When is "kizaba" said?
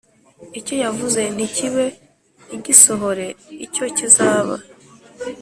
3.97-4.55